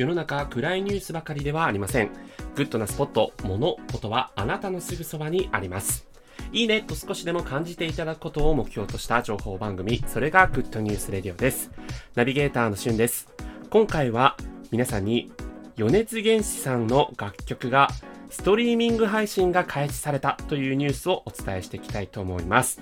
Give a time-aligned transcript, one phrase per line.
[0.00, 2.08] 世の中暗いニュースばかりではありません。
[2.56, 6.08] グッドなスポット、物、ことはあなたのすぐそばにあります。
[6.52, 11.70] いいねと少しでも感じていただくことを目標とした情報番組、それがグッドニュースレディオです。
[12.14, 13.28] ナビゲーターのしゅんです。
[13.68, 14.38] 今回は
[14.70, 15.30] 皆さんに
[15.78, 17.88] 米津玄師さんの楽曲が
[18.30, 22.80] ストリーミング配信が開始されたというニュースをお伝えしていきたいと思います。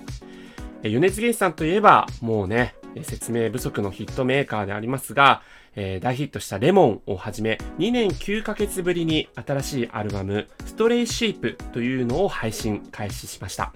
[0.83, 5.41] 米津玄師さんといえば、もうね、説明不足のヒットメーカーでありますが、
[5.75, 13.73] えー、大ヒットしたレモンをはじめ、2年9ヶ月ぶりに新しいアルバム、ストレイシープというのを配信開始しました。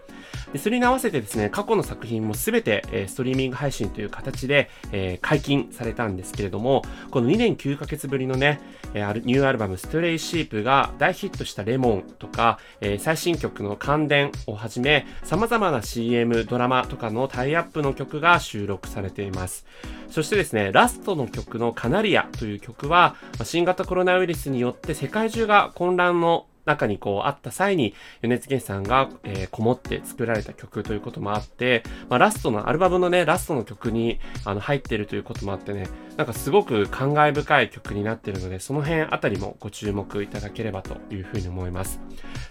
[0.53, 8.61] でそれに合わせてですね、過去の作品もすべて、えー、ストリーミング配信という形で、えー、解禁されたんですけれども、この2年9ヶ月ぶりのね、
[8.93, 19.65] えー、ニューアルバムストレイシープが大ヒットしたレモンとか、えー、最新曲の感電をはじめ、様々な CM、ドラマとかのタイアップの曲が収録されています。
[20.09, 41.99] そしてですね、ラストの曲のカナリアという曲は、新型コロナウイルスによって世界中が混乱の中にこうあった際に、米津玄師さんが、えー、こもって作られた曲ということもあって、まあ、ラストの、アルバムのね、ラストの曲にあの入っているということもあってね、なんかすごく感慨深い曲になっているので、その辺あたりもご注目いただければというふうに思います。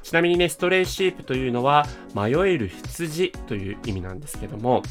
[0.03, 4.83] ちなみにね、ストレイシープというのは、迷える羊という意味なんですけども、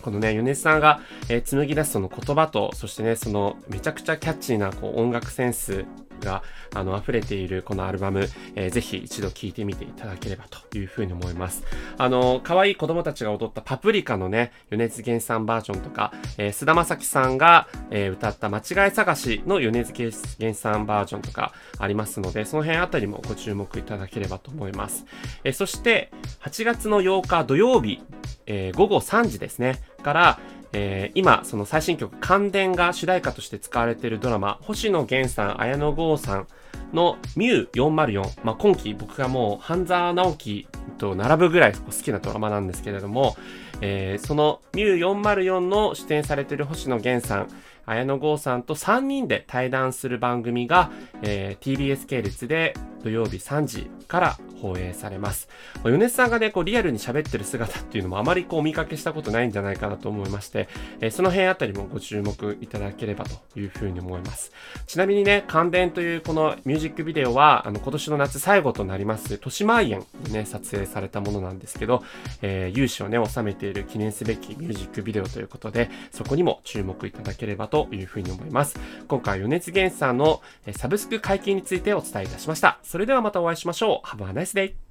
[0.00, 5.84] このね、米津さんが、え、紡ぎ出すその言葉と、そしてね、そのめちゃくちゃキャッチーなこう音楽センス
[6.20, 6.42] が
[6.74, 11.64] あの溢れているこのアルバム、えー、ぜひ一度聴いてみていただければというふうに思います。
[11.98, 25.04] あの、可愛い子供たちが踊ったパプリカのね、米津玄師さんバージョンとか、えー、菅田将暉さんが、えー、歌った間違い探しの米津玄師さんバージョンとかありますので、その辺あたりもご注目いただければと思います。
[25.44, 26.10] え、そして、
[26.42, 28.02] 8月の8日土曜日、
[28.46, 30.38] え、午後3時ですね、から、
[30.72, 36.46] えー、今、その最新曲、関電が主題歌として使われているドラマ、星野源さん、綾野剛さん
[36.92, 43.36] のミュー404、まあ、今期僕がもう半沢直樹と並ぶぐらい好きなドラマなんですけれども、
[43.80, 47.48] えー、そのミュー404の出演されている星野源さん、
[47.86, 50.90] 綾野剛さんと3人で対談する番組が、
[51.22, 55.48] えー、TBS 系列で土曜日3時から放映されます。
[55.84, 60.68] 米津さんがね、こうリアルに喋ってる姿っていうのもあまりこうお見かけしたことないんじゃないかなと思いまして、
[61.00, 64.52] えー、その辺あたりもご注目いただければというふうに思います。
[64.86, 72.02] ちなみにね、関電というこのミュージックビデオは、あの今年の夏最後となります、豊島園でね、撮影されたものなんですけど、
[72.42, 78.78] えー、有志をね、収めている記念すべきミュージックビデオということで、そこにも注目いただければというふうに思います。
[79.08, 80.42] 今回、米津玄師さんの
[80.76, 82.78] サブスク解禁についてお伝えいたしました。
[82.82, 84.06] それではまたお会いしましょう。
[84.06, 84.89] Have a nice listening.